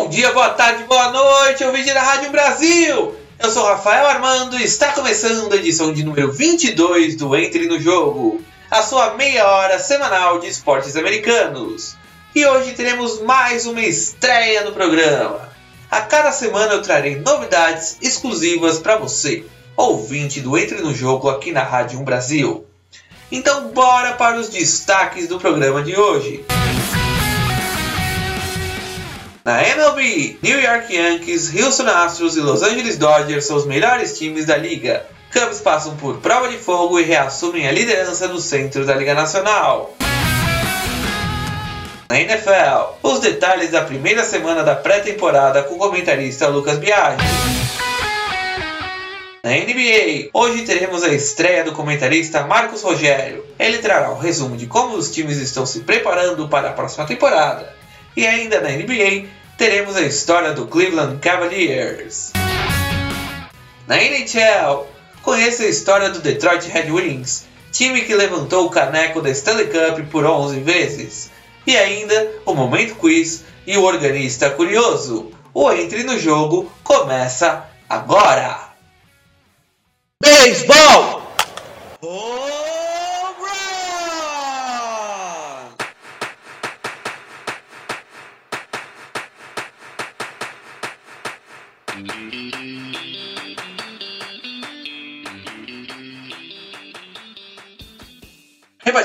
[0.00, 3.14] Bom dia, boa tarde, boa noite, ouvinte da Rádio Brasil!
[3.38, 7.78] Eu sou Rafael Armando e está começando a edição de número 22 do Entre no
[7.78, 8.40] Jogo,
[8.70, 11.96] a sua meia hora semanal de esportes americanos.
[12.34, 15.50] E hoje teremos mais uma estreia no programa.
[15.90, 19.44] A cada semana eu trarei novidades exclusivas para você,
[19.76, 22.66] ouvinte do Entre no Jogo aqui na Rádio Brasil.
[23.30, 26.42] Então bora para os destaques do programa de hoje.
[29.42, 34.44] Na MLB, New York Yankees, Houston Astros e Los Angeles Dodgers são os melhores times
[34.44, 35.06] da liga.
[35.32, 39.94] Cubs passam por prova de fogo e reassumem a liderança no centro da Liga Nacional.
[42.10, 47.24] Na NFL, os detalhes da primeira semana da pré-temporada com o comentarista Lucas Biaggi.
[49.42, 53.42] Na NBA, hoje teremos a estreia do comentarista Marcos Rogério.
[53.58, 57.79] Ele trará um resumo de como os times estão se preparando para a próxima temporada.
[58.16, 62.32] E ainda na NBA, teremos a história do Cleveland Cavaliers.
[63.86, 64.86] Na NHL,
[65.22, 70.10] conheça a história do Detroit Red Wings, time que levantou o caneco da Stanley Cup
[70.10, 71.30] por 11 vezes.
[71.66, 75.30] E ainda o Momento Quiz e o Organista Curioso.
[75.52, 78.70] O Entre no Jogo começa agora!
[80.22, 81.19] Beisebol!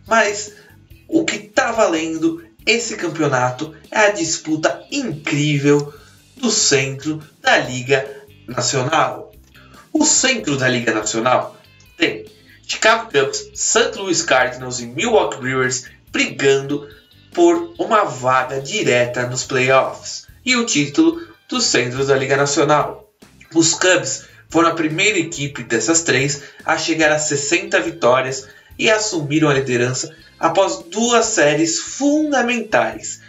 [0.06, 0.54] Mas
[1.06, 5.94] o que está valendo esse campeonato é a disputa incrível
[6.36, 8.04] do centro da Liga
[8.48, 9.32] Nacional.
[9.92, 11.56] O centro da Liga Nacional
[11.96, 12.24] tem
[12.66, 13.96] Chicago Cubs, St.
[13.96, 16.88] Louis Cardinals e Milwaukee Brewers brigando
[17.32, 23.12] por uma vaga direta nos playoffs e o título dos centros da Liga Nacional.
[23.54, 28.48] Os Cubs foram a primeira equipe dessas três a chegar a 60 vitórias
[28.78, 33.20] e assumiram a liderança após duas séries fundamentais.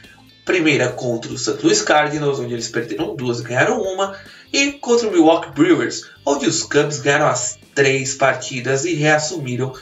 [0.45, 1.61] Primeira contra o St.
[1.61, 4.17] Louis Cardinals, onde eles perderam duas e ganharam uma,
[4.51, 9.73] e contra o Milwaukee Brewers, onde os Cubs ganharam as três partidas e reassumiram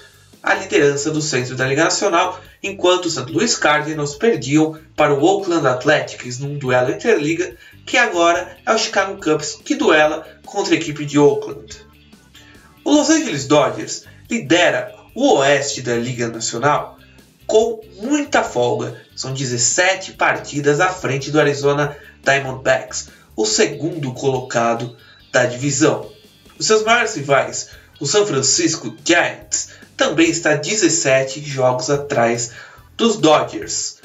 [0.42, 3.32] a liderança do centro da Liga Nacional, enquanto os St.
[3.32, 7.56] Louis Cardinals perdiam para o Oakland Athletics num duelo interliga,
[7.86, 11.76] que agora é o Chicago Cubs que duela contra a equipe de Oakland.
[12.84, 16.98] O Los Angeles Dodgers lidera o oeste da Liga Nacional
[17.46, 24.96] com muita folga, são 17 partidas à frente do Arizona Diamondbacks, o segundo colocado
[25.32, 26.10] da divisão.
[26.58, 32.54] Os seus maiores rivais, o San Francisco Giants, também está 17 jogos atrás
[32.96, 33.98] dos Dodgers.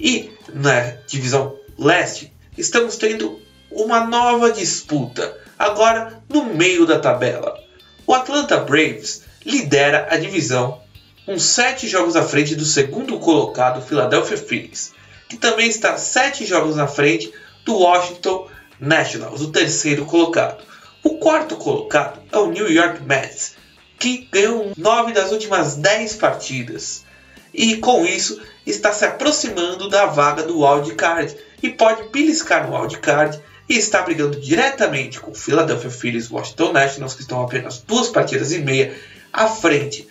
[0.00, 7.58] E na divisão leste, estamos tendo uma nova disputa, agora no meio da tabela.
[8.06, 10.80] O Atlanta Braves lidera a divisão
[11.26, 14.92] com 7 jogos à frente do segundo colocado Philadelphia Phillies,
[15.28, 17.32] que também está 7 jogos na frente
[17.64, 18.48] do Washington
[18.78, 20.62] Nationals, o terceiro colocado.
[21.02, 23.56] O quarto colocado é o New York Mets,
[23.98, 27.04] que ganhou 9 das últimas 10 partidas.
[27.52, 33.40] E com isso está se aproximando da vaga do wildcard e pode beliscar no wildcard
[33.66, 38.10] e está brigando diretamente com o Philadelphia Phillies e Washington Nationals, que estão apenas duas
[38.10, 38.94] partidas e meia
[39.32, 40.06] à frente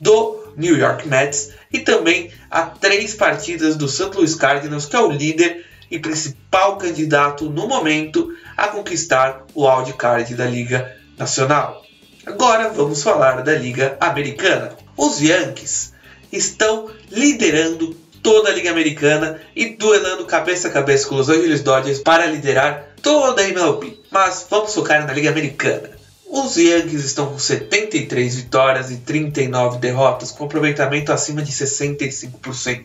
[0.00, 4.14] do New York Mets e também a três partidas do St.
[4.14, 10.32] Louis Cardinals, que é o líder e principal candidato no momento a conquistar o wildcard
[10.36, 11.82] da Liga Nacional.
[12.24, 14.70] Agora vamos falar da Liga Americana.
[14.96, 15.92] Os Yankees
[16.30, 21.98] estão liderando toda a Liga Americana e duelando cabeça a cabeça com os Angeles Dodgers
[21.98, 23.98] para liderar toda a MLB.
[24.10, 25.90] Mas vamos focar na Liga Americana.
[26.26, 32.84] Os Yankees estão com 73 vitórias e 39 derrotas, com aproveitamento acima de 65%.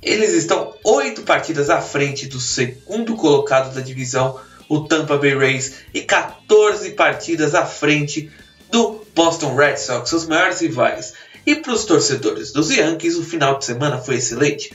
[0.00, 4.38] Eles estão 8 partidas à frente do segundo colocado da divisão,
[4.68, 8.30] o Tampa Bay Rays, e 14 partidas à frente
[8.70, 11.14] do Boston Red Sox, seus maiores rivais.
[11.48, 14.70] E para os torcedores dos Yankees, o final de semana foi excelente,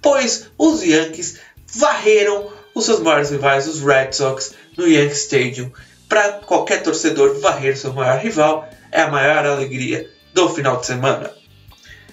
[0.00, 5.72] pois os Yankees varreram os seus maiores rivais, os Red Sox, no Yankee Stadium.
[6.08, 11.28] Para qualquer torcedor, varrer seu maior rival é a maior alegria do final de semana.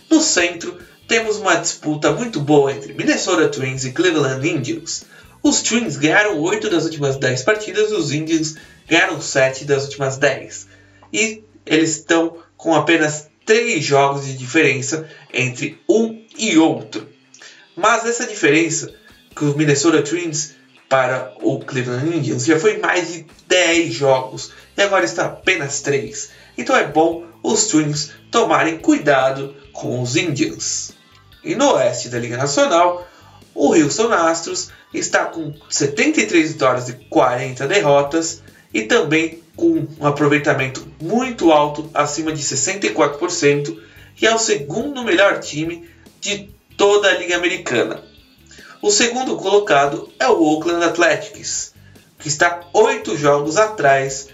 [0.10, 0.76] No centro,
[1.08, 5.06] temos uma disputa muito boa entre Minnesota Twins e Cleveland Indians.
[5.44, 8.56] Os Twins ganharam 8 das últimas 10 partidas, os Indians
[8.88, 10.68] ganharam 7 das últimas 10.
[11.14, 17.10] E eles estão com apenas 3 jogos de diferença entre um e outro.
[17.76, 18.94] Mas essa diferença
[19.36, 20.54] que o Minnesota Twins
[20.88, 26.30] para o Cleveland Indians já foi mais de 10 jogos e agora está apenas 3.
[26.60, 30.92] Então é bom os Twins tomarem cuidado com os Indians.
[31.44, 33.10] E no oeste da Liga Nacional,
[33.56, 38.44] o Houston Astros está com 73 vitórias e 40 derrotas
[38.74, 43.78] e também com um aproveitamento muito alto, acima de 64%,
[44.22, 45.90] e é o segundo melhor time
[46.22, 48.04] de toda a Liga Americana.
[48.82, 51.74] O segundo colocado é o Oakland Athletics,
[52.18, 54.30] que está oito jogos atrás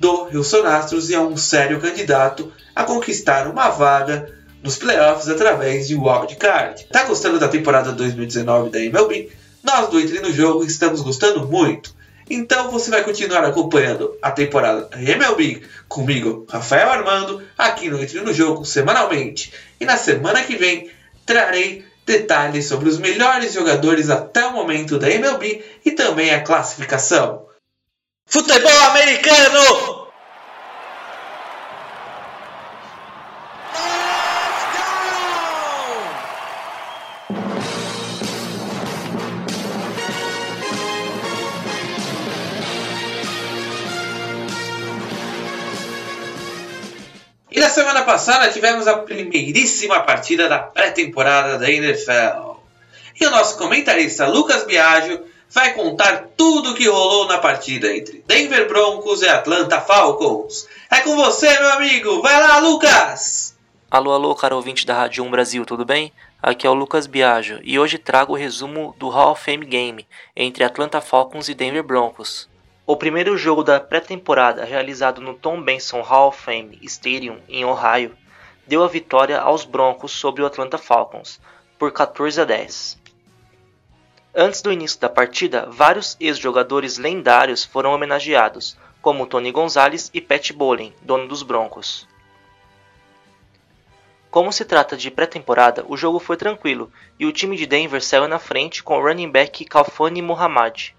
[0.00, 5.86] do Houston Astros e é um sério candidato a conquistar uma vaga nos playoffs através
[5.86, 6.86] de wildcard.
[6.90, 9.30] Tá gostando da temporada 2019 da MLB?
[9.62, 11.93] Nós do Entre no Jogo estamos gostando muito.
[12.28, 18.32] Então você vai continuar acompanhando a temporada MLB comigo, Rafael Armando, aqui no Entre no
[18.32, 19.52] Jogo semanalmente.
[19.78, 20.90] E na semana que vem
[21.26, 27.46] trarei detalhes sobre os melhores jogadores até o momento da MLB e também a classificação.
[28.26, 29.93] Futebol americano!
[47.74, 52.54] Semana passada tivemos a primeiríssima partida da pré-temporada da NFL.
[53.20, 58.24] E o nosso comentarista Lucas Biagio vai contar tudo o que rolou na partida entre
[58.26, 60.68] Denver Broncos e Atlanta Falcons.
[60.88, 62.22] É com você, meu amigo!
[62.22, 63.56] Vai lá, Lucas!
[63.90, 66.12] Alô, alô, caro ouvinte da Rádio 1 Brasil, tudo bem?
[66.40, 70.06] Aqui é o Lucas Biagio e hoje trago o resumo do Hall of Fame Game
[70.36, 72.48] entre Atlanta Falcons e Denver Broncos.
[72.86, 78.14] O primeiro jogo da pré-temporada, realizado no Tom Benson Hall of Fame Stadium em Ohio,
[78.66, 81.40] deu a vitória aos Broncos sobre o Atlanta Falcons
[81.78, 83.00] por 14 a 10.
[84.34, 90.52] Antes do início da partida, vários ex-jogadores lendários foram homenageados, como Tony Gonzalez e Pat
[90.52, 92.06] Bowlen, dono dos Broncos.
[94.30, 98.28] Como se trata de pré-temporada, o jogo foi tranquilo e o time de Denver saiu
[98.28, 100.92] na frente com o running back Kalfani Muhammad.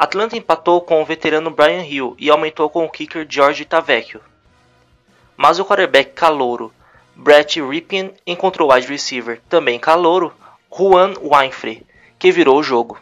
[0.00, 4.22] Atlanta empatou com o veterano Brian Hill e aumentou com o kicker George Tavecchio.
[5.36, 6.72] Mas o quarterback calouro
[7.14, 10.32] Brett Ripien encontrou o wide receiver, também calouro,
[10.74, 11.86] Juan Winfrey,
[12.18, 12.98] que virou o jogo.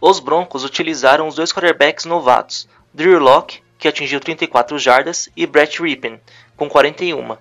[0.00, 5.82] Os Broncos utilizaram os dois quarterbacks novatos, Drew Locke, que atingiu 34 jardas, e Brett
[5.82, 6.18] Ripien,
[6.56, 7.36] com 41,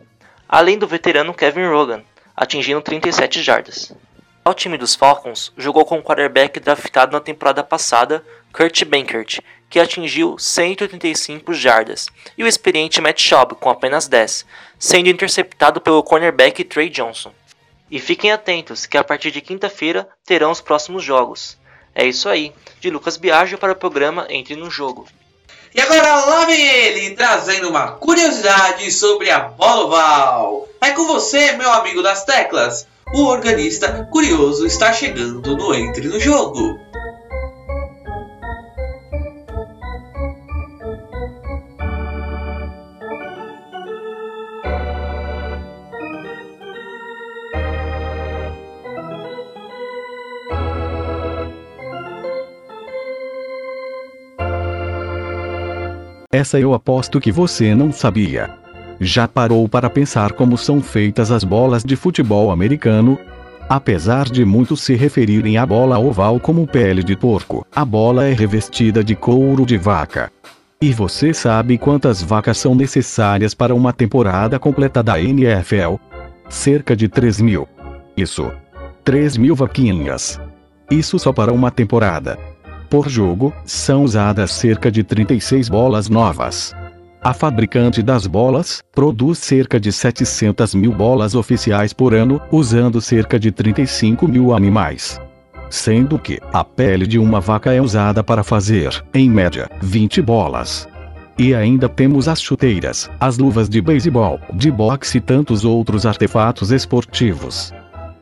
[0.49, 2.03] além do veterano Kevin Rogan,
[2.35, 3.93] atingindo 37 jardas.
[4.45, 9.79] O time dos Falcons jogou com o quarterback draftado na temporada passada, Kurt Bankert, que
[9.79, 12.07] atingiu 185 jardas,
[12.37, 14.45] e o experiente Matt Schaub com apenas 10,
[14.77, 17.31] sendo interceptado pelo cornerback Trey Johnson.
[17.89, 21.57] E fiquem atentos que a partir de quinta-feira terão os próximos jogos.
[21.95, 25.07] É isso aí, de Lucas Biagio para o programa Entre no Jogo.
[25.73, 30.67] E agora lá vem ele, trazendo uma curiosidade sobre a bola oval.
[30.81, 36.19] É com você, meu amigo das teclas o organista curioso está chegando no Entre no
[36.19, 36.77] Jogo.
[56.33, 58.62] Essa eu aposto que você não sabia.
[59.03, 63.19] Já parou para pensar como são feitas as bolas de futebol americano?
[63.67, 68.31] Apesar de muitos se referirem à bola oval como pele de porco, a bola é
[68.31, 70.31] revestida de couro de vaca.
[70.81, 75.95] E você sabe quantas vacas são necessárias para uma temporada completa da NFL?
[76.47, 77.67] Cerca de 3 mil.
[78.15, 78.49] Isso.
[79.03, 80.39] 3 mil vaquinhas.
[80.89, 82.39] Isso só para uma temporada.
[82.89, 86.73] Por jogo, são usadas cerca de 36 bolas novas.
[87.23, 93.39] A fabricante das bolas produz cerca de 700 mil bolas oficiais por ano, usando cerca
[93.39, 95.21] de 35 mil animais.
[95.69, 100.85] Sendo que a pele de uma vaca é usada para fazer, em média, 20 bolas.
[101.39, 106.71] E ainda temos as chuteiras, as luvas de beisebol, de boxe e tantos outros artefatos
[106.71, 107.73] esportivos.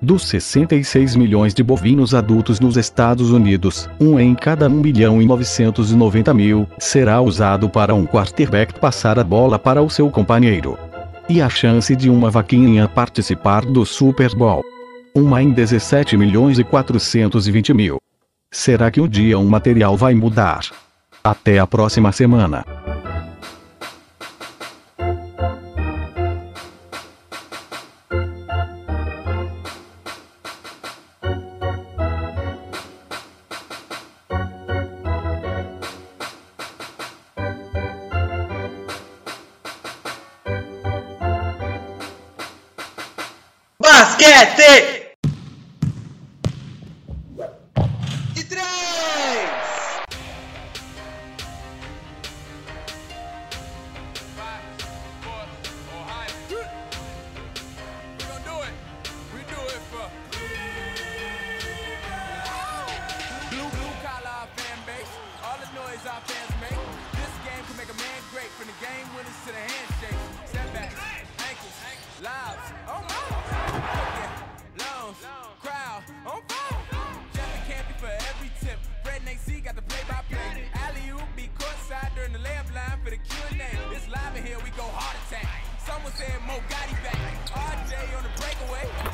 [0.04, 5.28] Dos 66 milhões de bovinos adultos nos Estados Unidos, um em cada 1 milhão e
[5.28, 10.76] 990 mil será usado para um quarterback passar a bola para o seu companheiro.
[11.30, 14.64] E a chance de uma vaquinha participar do Super Bowl?
[15.14, 17.98] Uma em 17 milhões e 420 mil.
[18.50, 20.62] Será que um dia um material vai mudar?
[21.24, 22.66] Até a próxima semana.
[69.32, 70.52] Game to the handshakes.
[70.52, 71.00] Setbacks,
[71.40, 71.78] ankles,
[72.24, 72.68] lives.
[72.88, 73.16] Oh my.
[74.20, 74.84] Yeah.
[74.84, 75.18] Loans,
[75.62, 76.80] crowd, oh, on fire.
[77.34, 78.80] Jeffy Campy for every tip.
[79.06, 80.66] And AC got the play-by-play.
[80.74, 83.96] Alley oop be courtside during the layup line for the Q&A.
[83.96, 85.48] It's live in here, we go heart attack.
[85.86, 87.18] Someone said Mo Gotti back.
[87.52, 89.11] RJ on the breakaway.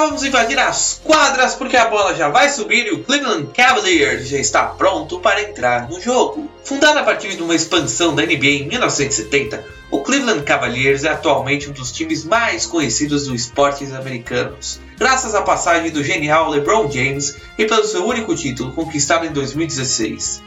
[0.00, 4.38] Vamos invadir as quadras porque a bola já vai subir e o Cleveland Cavaliers já
[4.38, 6.50] está pronto para entrar no jogo.
[6.64, 11.68] Fundado a partir de uma expansão da NBA em 1970, o Cleveland Cavaliers é atualmente
[11.68, 17.36] um dos times mais conhecidos dos esportes americanos, graças à passagem do genial LeBron James
[17.58, 20.42] e pelo seu único título conquistado em 2016.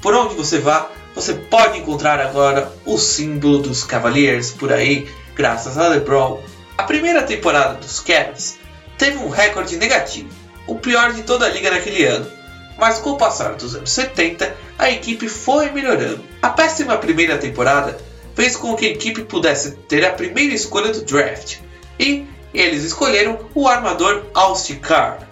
[0.00, 5.76] Por onde você vá, você pode encontrar agora o símbolo dos Cavaliers por aí, graças
[5.76, 6.40] a LeBron.
[6.78, 8.61] A primeira temporada dos Cavs
[9.02, 10.28] teve um recorde negativo,
[10.64, 12.30] o pior de toda a liga naquele ano.
[12.78, 16.22] Mas com o passar dos anos 70, a equipe foi melhorando.
[16.40, 17.98] A péssima primeira temporada
[18.36, 21.56] fez com que a equipe pudesse ter a primeira escolha do draft,
[21.98, 25.26] e eles escolheram o armador Austin Carr.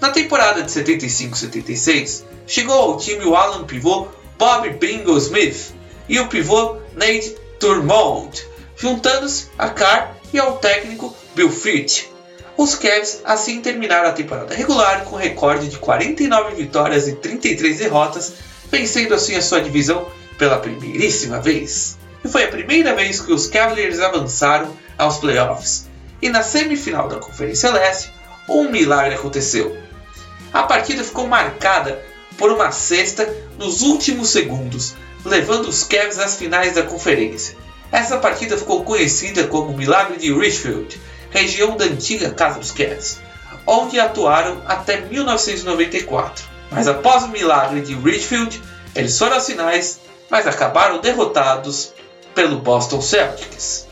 [0.00, 4.08] Na temporada de 75-76, chegou ao time o Alan pivô
[4.38, 5.74] Bob Bingo Smith
[6.08, 8.46] e o pivô Nate Turmont,
[8.78, 12.13] juntando-se a Carr e ao técnico Bill Fitch.
[12.56, 18.34] Os Cavs assim terminaram a temporada regular com recorde de 49 vitórias e 33 derrotas,
[18.70, 20.06] vencendo assim a sua divisão
[20.38, 21.98] pela primeiríssima vez.
[22.24, 25.88] E foi a primeira vez que os Cavaliers avançaram aos playoffs.
[26.22, 28.12] E na semifinal da Conferência Leste,
[28.48, 29.76] um milagre aconteceu.
[30.52, 32.00] A partida ficou marcada
[32.38, 34.94] por uma cesta nos últimos segundos,
[35.24, 37.56] levando os Cavs às finais da conferência.
[37.90, 41.00] Essa partida ficou conhecida como o Milagre de Richfield,
[41.34, 43.20] região da antiga Casa dos Cavs,
[43.66, 46.44] onde atuaram até 1994.
[46.70, 48.62] Mas após o milagre de Richfield,
[48.94, 50.00] eles foram às finais,
[50.30, 51.92] mas acabaram derrotados
[52.34, 53.86] pelo Boston Celtics.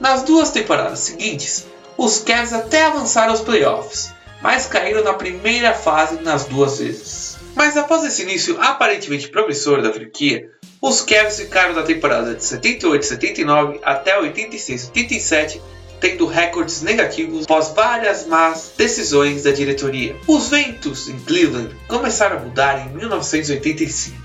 [0.00, 1.66] Nas duas temporadas seguintes,
[1.96, 7.36] os Cavs até avançaram aos playoffs, mas caíram na primeira fase nas duas vezes.
[7.54, 10.48] Mas após esse início aparentemente promissor da franquia,
[10.80, 15.60] os Cavs ficaram na temporada de 78-79 até 86-87
[16.00, 20.16] tendo recordes negativos após várias más decisões da diretoria.
[20.26, 24.16] Os ventos em Cleveland começaram a mudar em 1985,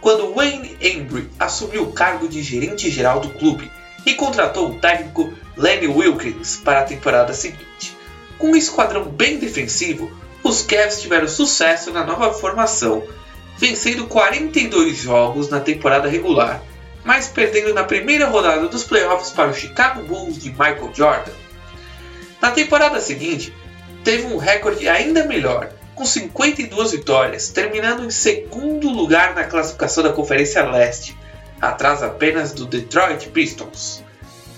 [0.00, 3.70] quando Wayne Embry assumiu o cargo de gerente geral do clube
[4.06, 7.96] e contratou o técnico Lenny Wilkins para a temporada seguinte.
[8.38, 10.10] Com um esquadrão bem defensivo,
[10.42, 13.02] os Cavs tiveram sucesso na nova formação,
[13.58, 16.62] vencendo 42 jogos na temporada regular
[17.04, 21.32] mas perdendo na primeira rodada dos playoffs para o Chicago Bulls de Michael Jordan.
[22.40, 23.54] Na temporada seguinte,
[24.04, 30.12] teve um recorde ainda melhor, com 52 vitórias, terminando em segundo lugar na classificação da
[30.12, 31.16] Conferência Leste,
[31.60, 34.02] atrás apenas do Detroit Pistons.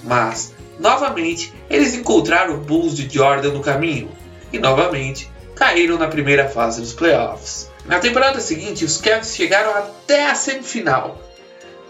[0.04, 4.11] Mas, novamente, eles encontraram o Bulls de Jordan no caminho
[4.52, 7.70] e, novamente, caíram na primeira fase dos playoffs.
[7.84, 11.20] Na temporada seguinte, os Cavs chegaram até a semifinal,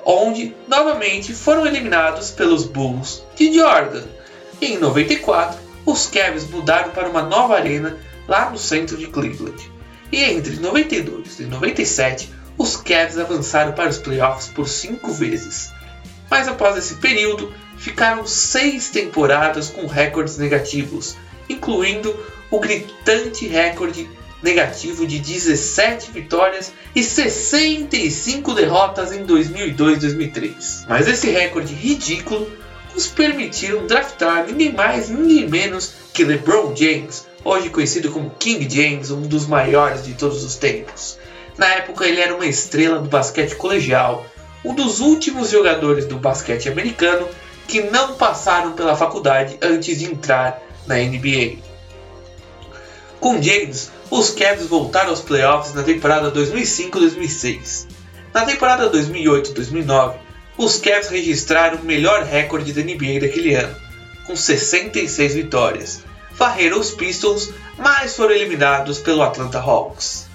[0.04, 4.04] onde novamente foram eliminados pelos Bulls de Jordan.
[4.60, 9.70] E em 94, os Cavs mudaram para uma nova arena lá no centro de Cleveland.
[10.10, 15.72] E entre 92 e 97, os Cavs avançaram para os playoffs por cinco vezes.
[16.30, 21.16] Mas após esse período, ficaram seis temporadas com recordes negativos,
[21.48, 22.14] incluindo
[22.50, 24.08] o gritante recorde
[24.42, 30.86] negativo de 17 vitórias e 65 derrotas em 2002-2003.
[30.88, 32.50] Mas esse recorde ridículo
[32.94, 39.10] os permitiram draftar ninguém mais, ninguém menos que LeBron James, hoje conhecido como King James,
[39.10, 41.18] um dos maiores de todos os tempos.
[41.56, 44.26] Na época ele era uma estrela do basquete colegial,
[44.64, 47.28] um dos últimos jogadores do basquete americano
[47.66, 51.56] que não passaram pela faculdade antes de entrar na NBA.
[53.20, 57.86] Com James, os Cavs voltaram aos playoffs na temporada 2005-2006.
[58.34, 60.16] Na temporada 2008-2009,
[60.58, 63.74] os Cavs registraram o melhor recorde da NBA daquele ano,
[64.26, 66.04] com 66 vitórias.
[66.32, 70.28] Varreram os Pistons, mas foram eliminados pelo Atlanta Hawks.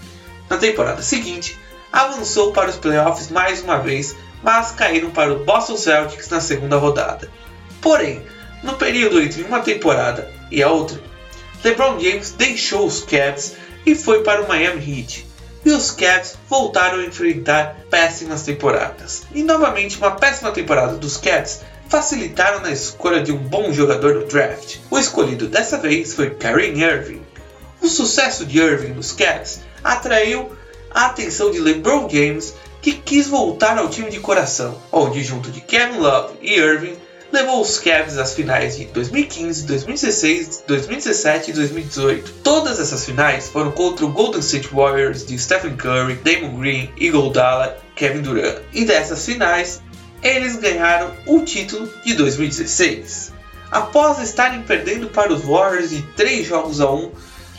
[0.50, 1.56] Na temporada seguinte,
[1.94, 6.78] avançou para os playoffs mais uma vez, mas caíram para o Boston Celtics na segunda
[6.78, 7.30] rodada.
[7.80, 8.24] Porém,
[8.64, 11.00] no período entre uma temporada e a outra,
[11.64, 13.56] LeBron James deixou os Cavs
[13.86, 15.28] e foi para o Miami Heat.
[15.66, 19.24] E os Cavs voltaram a enfrentar péssimas temporadas.
[19.34, 24.26] E novamente uma péssima temporada dos Cavs facilitaram na escolha de um bom jogador no
[24.26, 24.78] draft.
[24.90, 27.22] O escolhido dessa vez foi Kyrie Irving.
[27.82, 30.52] O sucesso de Irving nos Cavs atraiu
[30.92, 35.62] a atenção de LeBron James, que quis voltar ao time de coração, onde junto de
[35.62, 36.98] Kevin Love e Irving
[37.32, 42.32] levou os Cavs às finais de 2015, 2016, 2017 e 2018.
[42.44, 47.78] Todas essas finais foram contra o Golden State Warriors de Stephen Curry, Damon Green, Iguodala,
[47.96, 48.58] Kevin Durant.
[48.74, 49.82] E dessas finais,
[50.24, 53.34] eles ganharam o título de 2016.
[53.70, 57.12] Após estarem perdendo para os Warriors de 3 jogos a 1,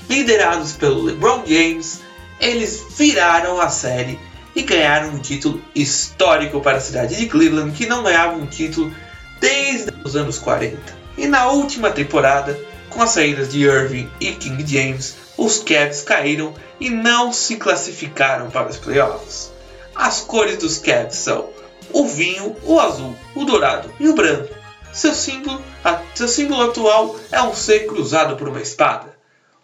[0.08, 2.00] liderados pelo LeBron James,
[2.40, 4.18] eles viraram a série
[4.56, 8.92] e ganharam um título histórico para a cidade de Cleveland, que não ganhava um título
[9.40, 10.78] desde os anos 40.
[11.16, 12.58] E na última temporada,
[12.90, 18.50] com as saídas de Irving e King James, os Cavs caíram e não se classificaram
[18.50, 19.52] para os playoffs.
[19.94, 21.48] As cores dos Cavs são
[21.92, 24.54] o vinho, o azul, o dourado e o branco.
[24.92, 29.16] Seu símbolo, a, seu símbolo atual é um C cruzado por uma espada.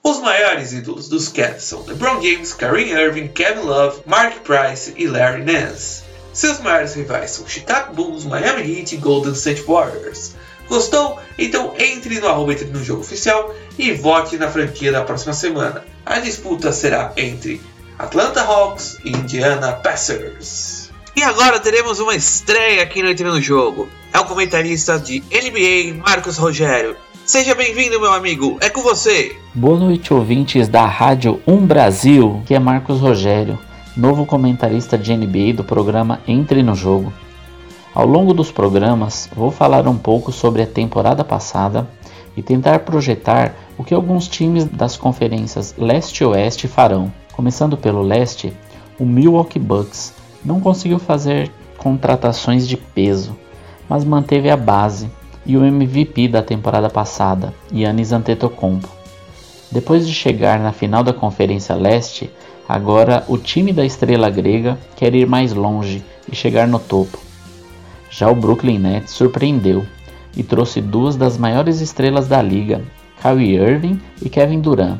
[0.03, 5.07] Os maiores ídolos dos Cavs são LeBron James, Kyrie Irving, Kevin Love, Mark Price e
[5.07, 6.04] Larry Nance.
[6.35, 10.35] Seus maiores rivais são Chicago Bulls, Miami Heat e Golden State Warriors.
[10.69, 11.21] Gostou?
[11.39, 15.85] Então entre no arroba entre no jogo oficial e vote na franquia da próxima semana.
[16.05, 17.61] A disputa será entre
[17.97, 20.91] Atlanta Hawks e Indiana Pacers.
[21.15, 23.89] E agora teremos uma estreia aqui no Entre no Jogo.
[24.13, 26.97] É o comentarista de NBA, Marcos Rogério.
[27.25, 28.59] Seja bem-vindo, meu amigo.
[28.61, 29.37] É com você.
[29.55, 33.57] Boa noite, ouvintes da Rádio 1 Brasil, que é Marcos Rogério
[33.97, 37.13] novo comentarista de NBA do programa Entre no Jogo.
[37.95, 41.89] Ao longo dos programas, vou falar um pouco sobre a temporada passada
[42.37, 47.13] e tentar projetar o que alguns times das conferências Leste e Oeste farão.
[47.33, 48.53] Começando pelo Leste,
[48.99, 50.13] o Milwaukee Bucks
[50.45, 53.37] não conseguiu fazer contratações de peso,
[53.89, 55.09] mas manteve a base
[55.47, 58.89] e o MVP da temporada passada, Yannis Antetokounmpo.
[59.71, 62.31] Depois de chegar na final da Conferência Leste,
[62.69, 67.19] Agora, o time da estrela grega quer ir mais longe e chegar no topo.
[68.11, 69.85] Já o Brooklyn Nets surpreendeu
[70.37, 72.83] e trouxe duas das maiores estrelas da liga,
[73.21, 74.99] Kyrie Irving e Kevin Durant,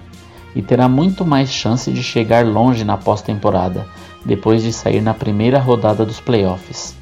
[0.55, 3.87] e terá muito mais chance de chegar longe na pós-temporada,
[4.25, 6.95] depois de sair na primeira rodada dos playoffs.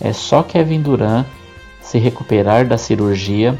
[0.00, 1.26] É só Kevin Durant
[1.80, 3.58] se recuperar da cirurgia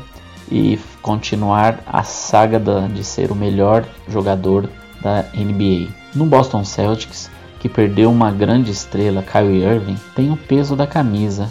[0.51, 2.61] e continuar a saga
[2.93, 4.69] de ser o melhor jogador
[5.07, 5.93] da NBA.
[6.13, 11.49] No Boston Celtics, que perdeu uma grande estrela, Kyrie Irving, tem o peso da camisa,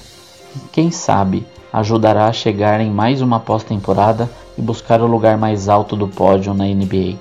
[0.54, 5.70] e quem sabe ajudará a chegar em mais uma pós-temporada e buscar o lugar mais
[5.70, 7.18] alto do pódio na NBA.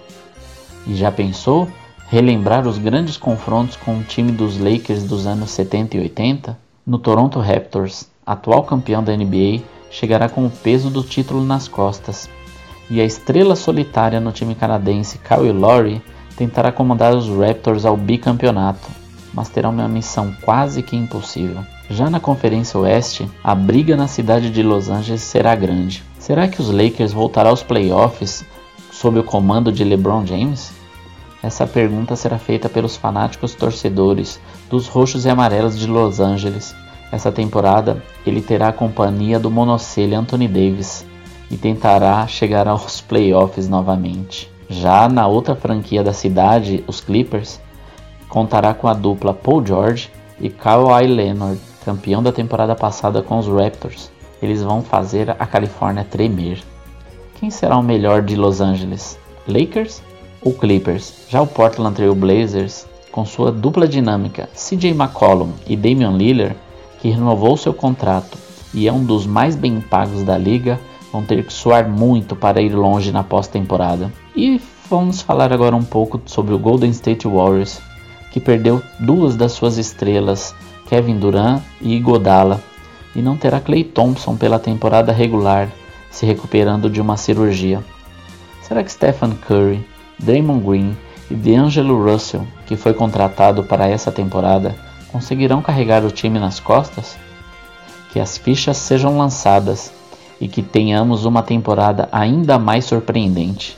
[0.88, 1.68] E já pensou
[2.08, 6.58] relembrar os grandes confrontos com o time dos Lakers dos anos 70 e 80?
[6.84, 12.28] No Toronto Raptors, atual campeão da NBA, chegará com o peso do título nas costas.
[12.90, 16.02] E a estrela solitária no time canadense, Kyle Lowry,
[16.36, 18.88] tentará comandar os Raptors ao bicampeonato,
[19.32, 21.64] mas terá uma missão quase que impossível.
[21.90, 26.02] Já na Conferência Oeste, a briga na cidade de Los Angeles será grande.
[26.18, 28.44] Será que os Lakers voltarão aos playoffs
[28.90, 30.72] sob o comando de LeBron James?
[31.42, 36.74] Essa pergunta será feita pelos fanáticos torcedores dos Roxos e Amarelos de Los Angeles.
[37.12, 41.04] Essa temporada, ele terá a companhia do monocelho Anthony Davis
[41.50, 44.53] e tentará chegar aos playoffs novamente.
[44.80, 47.60] Já na outra franquia da cidade, os Clippers,
[48.28, 50.10] contará com a dupla Paul George
[50.40, 54.10] e Kawhi Leonard, campeão da temporada passada com os Raptors.
[54.42, 56.60] eles vão fazer a Califórnia tremer.
[57.38, 59.16] Quem será o melhor de Los Angeles?
[59.46, 60.02] Lakers
[60.42, 61.14] ou Clippers?
[61.28, 66.56] Já o Portland Trail Blazers, com sua dupla dinâmica CJ McCollum e Damian Lillard,
[66.98, 68.36] que renovou seu contrato
[68.74, 70.80] e é um dos mais bem pagos da liga,
[71.14, 74.12] vão ter que suar muito para ir longe na pós-temporada.
[74.34, 77.80] E vamos falar agora um pouco sobre o Golden State Warriors,
[78.32, 80.52] que perdeu duas das suas estrelas,
[80.88, 82.60] Kevin Durant e Godala,
[83.14, 85.68] e não terá Clay Thompson pela temporada regular,
[86.10, 87.84] se recuperando de uma cirurgia.
[88.60, 89.86] Será que Stephen Curry,
[90.18, 90.96] Draymond Green
[91.30, 94.74] e D'Angelo Russell, que foi contratado para essa temporada,
[95.12, 97.16] conseguirão carregar o time nas costas?
[98.12, 99.92] Que as fichas sejam lançadas
[100.40, 103.76] e que tenhamos uma temporada ainda mais surpreendente.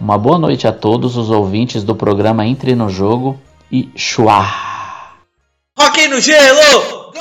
[0.00, 3.38] Uma boa noite a todos os ouvintes do programa Entre no Jogo
[3.70, 4.44] e chua!
[5.78, 7.12] Rock no gelo!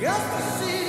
[0.00, 0.79] Yes, to see.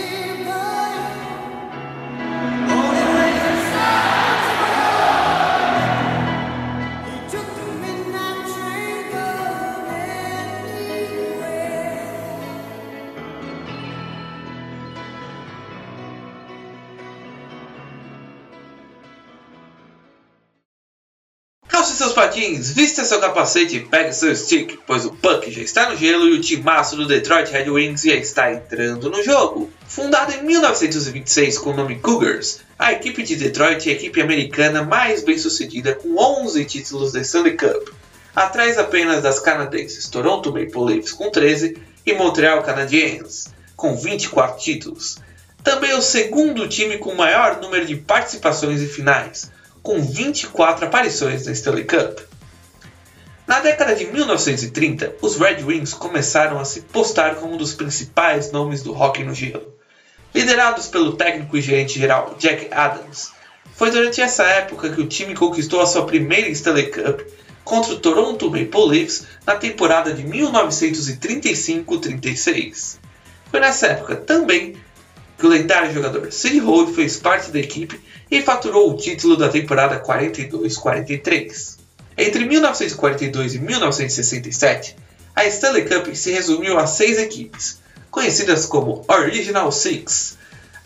[22.59, 26.33] Vista seu capacete e pegue seu stick, pois o Puck já está no gelo e
[26.33, 29.69] o timaço do Detroit Red Wings já está entrando no jogo.
[29.87, 34.83] Fundada em 1926 com o nome Cougars, a equipe de Detroit é a equipe americana
[34.83, 37.89] mais bem sucedida com 11 títulos da Stanley Cup,
[38.35, 45.17] atrás apenas das canadenses Toronto Maple Leafs com 13 e Montreal Canadiens com 24 títulos.
[45.63, 49.51] Também é o segundo time com maior número de participações em finais,
[49.83, 52.19] com 24 aparições na Stanley Cup.
[53.51, 58.49] Na década de 1930, os Red Wings começaram a se postar como um dos principais
[58.49, 59.73] nomes do hockey no gelo.
[60.33, 63.33] Liderados pelo técnico e gerente geral Jack Adams,
[63.75, 67.19] foi durante essa época que o time conquistou a sua primeira Stanley Cup
[67.65, 72.99] contra o Toronto Maple Leafs na temporada de 1935-36.
[73.51, 74.77] Foi nessa época também
[75.37, 77.99] que o lendário jogador Sid Howe fez parte da equipe
[78.31, 81.80] e faturou o título da temporada 42-43.
[82.17, 84.95] Entre 1942 e 1967,
[85.35, 90.37] a Stanley Cup se resumiu a seis equipes, conhecidas como Original Six.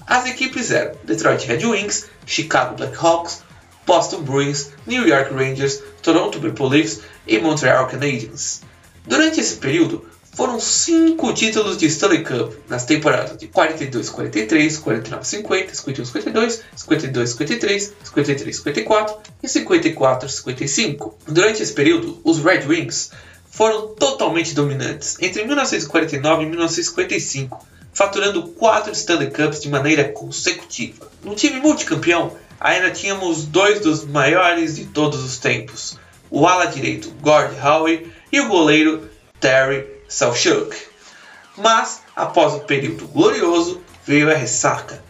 [0.06, 3.42] As equipes eram Detroit Red Wings, Chicago Blackhawks,
[3.88, 8.62] Boston Bruins, New York Rangers, Toronto Maple Leafs e Montreal Canadiens.
[9.08, 16.60] Durante esse período, foram cinco títulos de Stanley Cup nas temporadas de 42-43, 49-50, 51-52,
[16.76, 21.14] 52-53, 53-54 e 54-55.
[21.26, 23.12] Durante esse período, os Red Wings
[23.50, 31.10] foram totalmente dominantes entre 1949 e 1955, faturando quatro Stanley Cups de maneira consecutiva.
[31.24, 35.98] No time multicampeão, ainda tínhamos dois dos maiores de todos os tempos,
[36.30, 40.76] o ala direito Gord Howe e o goleiro Terry Salchuk.
[41.58, 45.04] Mas, após o período glorioso, veio a ressaca.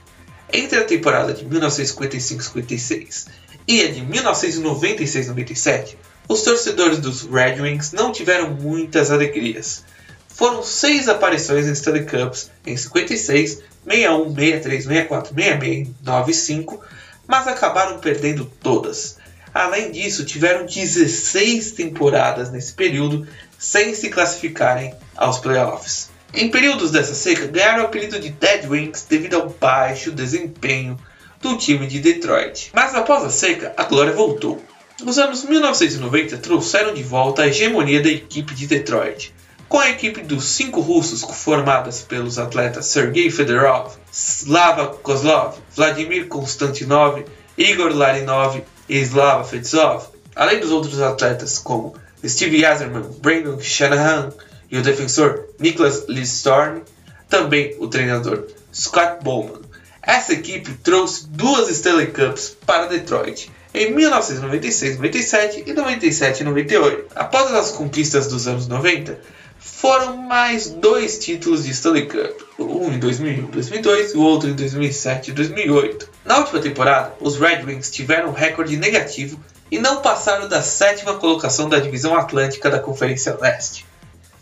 [0.51, 3.27] Entre a temporada de 1955-56
[3.67, 5.95] e a de 1996-97,
[6.27, 9.83] os torcedores dos Red Wings não tiveram muitas alegrias.
[10.27, 16.81] Foram seis aparições em Stanley Cups em 56, 61, 63, 64, 66 95,
[17.27, 19.17] mas acabaram perdendo todas.
[19.53, 23.25] Além disso, tiveram 16 temporadas nesse período
[23.65, 26.11] sem se classificarem aos playoffs.
[26.33, 30.99] Em períodos dessa seca, ganharam o apelido de Dead Wings devido ao baixo desempenho
[31.41, 32.69] do time de Detroit.
[32.73, 34.63] Mas após a seca, a glória voltou.
[35.03, 39.33] Os anos 1990 trouxeram de volta a hegemonia da equipe de Detroit,
[39.67, 47.23] com a equipe dos cinco russos formadas pelos atletas Sergei Fedorov, Slava Kozlov, Vladimir Konstantinov,
[47.57, 51.95] Igor Larinov e Slava Fedzov, além dos outros atletas como
[52.27, 54.33] Steve Yzerman, Brandon Shanahan
[54.71, 56.81] e o defensor Niklas Lidstrom,
[57.29, 59.61] também o treinador Scott Bowman.
[60.01, 67.05] Essa equipe trouxe duas Stanley Cups para Detroit em 1996, 97 e 97 98.
[67.15, 69.19] Após as conquistas dos anos 90,
[69.57, 74.53] foram mais dois títulos de Stanley Cup, um em 2001 2002 e o outro em
[74.53, 76.09] 2007 e 2008.
[76.23, 79.39] Na última temporada, os Red Wings tiveram um recorde negativo
[79.71, 83.85] e não passaram da sétima colocação da divisão atlântica da Conferência Leste.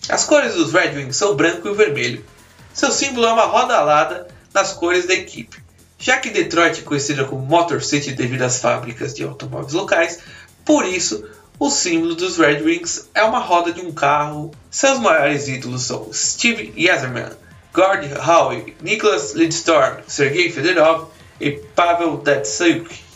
[0.09, 2.25] As cores dos Red Wings são branco e vermelho.
[2.73, 5.63] Seu símbolo é uma roda alada nas cores da equipe.
[5.97, 10.19] Já que Detroit é conhecida como Motor City devido às fábricas de automóveis locais,
[10.65, 11.25] por isso
[11.57, 14.51] o símbolo dos Red Wings é uma roda de um carro.
[14.69, 17.31] Seus maiores ídolos são Steve Yzerman,
[17.73, 21.07] Gord Howe, Nicholas Lidstrom, Sergei Fedorov
[21.39, 23.12] e Pavel Datsyuk.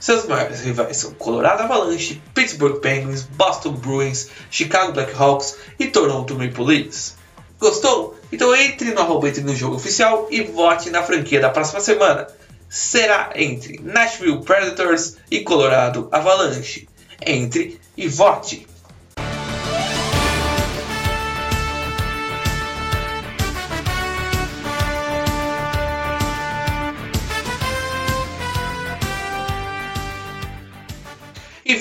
[0.00, 6.64] Seus maiores rivais são Colorado Avalanche, Pittsburgh Penguins, Boston Bruins, Chicago Blackhawks e Toronto Maple
[6.64, 7.16] Leafs.
[7.58, 8.18] Gostou?
[8.32, 12.26] Então entre no arroba entre no jogo oficial e vote na franquia da próxima semana.
[12.66, 16.88] Será entre Nashville Predators e Colorado Avalanche.
[17.20, 18.66] Entre e vote!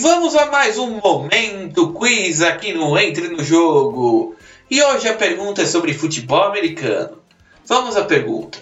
[0.10, 4.36] Vamos a mais um momento quiz aqui no Entre no Jogo.
[4.68, 7.20] E hoje a pergunta é sobre futebol americano.
[7.64, 8.58] Vamos à pergunta: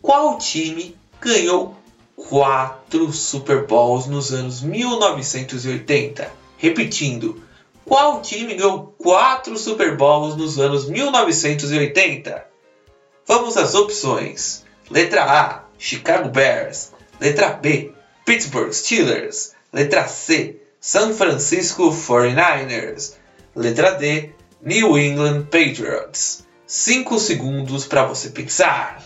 [0.00, 1.76] Qual time ganhou
[2.16, 6.32] quatro Super Bowls nos anos 1980?
[6.56, 7.42] Repetindo,
[7.84, 12.46] qual time ganhou quatro Super Bowls nos anos 1980?
[13.26, 16.92] Vamos às opções: Letra A, Chicago Bears.
[17.20, 17.92] Letra B,
[18.24, 19.54] Pittsburgh Steelers.
[19.76, 23.16] Letra C, San Francisco 49ers.
[23.54, 24.30] Letra D,
[24.62, 26.46] New England Patriots.
[26.66, 29.04] 5 segundos para você pensar.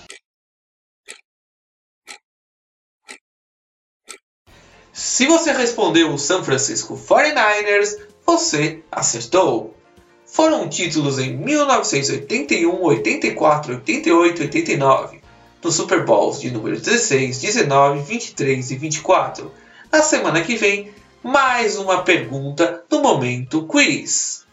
[4.92, 9.76] Se você respondeu o San Francisco 49ers, você acertou.
[10.24, 15.20] Foram títulos em 1981, 84, 88 e 89,
[15.64, 19.52] nos Super Bowls de número 16, 19, 23 e 24.
[19.92, 24.46] Na semana que vem, mais uma pergunta no Momento Quiz.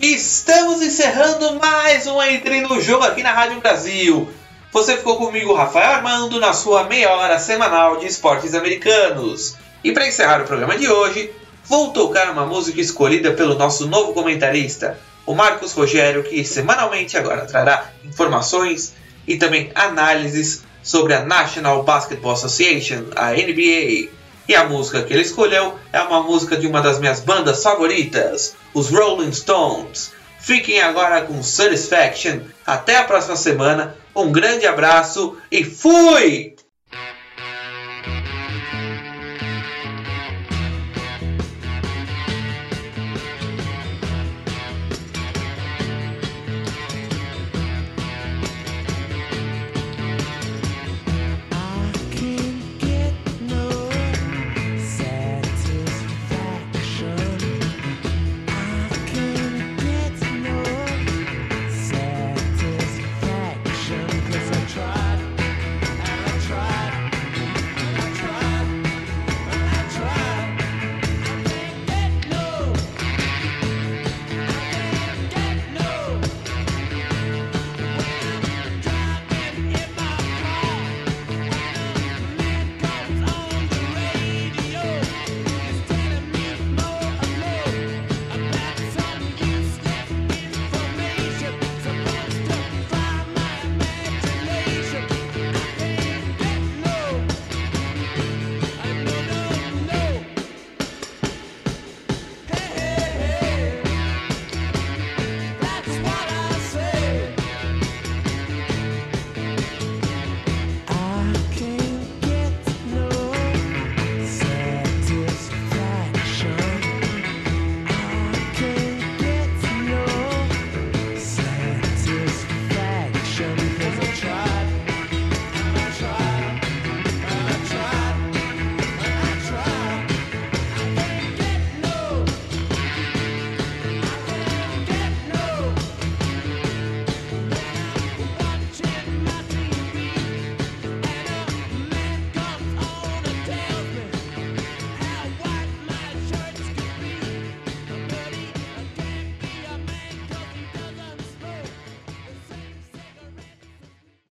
[0.00, 4.28] Estamos encerrando mais um Entre no Jogo aqui na Rádio Brasil.
[4.72, 9.56] Você ficou comigo, Rafael Armando, na sua meia hora semanal de esportes americanos.
[9.84, 11.30] E para encerrar o programa de hoje,
[11.64, 17.44] vou tocar uma música escolhida pelo nosso novo comentarista, o Marcos Rogério, que semanalmente agora
[17.44, 18.94] trará informações
[19.26, 24.08] e também análises sobre a National Basketball Association, a NBA.
[24.48, 28.56] E a música que ele escolheu é uma música de uma das minhas bandas favoritas,
[28.72, 30.12] os Rolling Stones.
[30.40, 32.40] Fiquem agora com Satisfaction.
[32.66, 33.94] Até a próxima semana.
[34.16, 36.56] Um grande abraço e fui!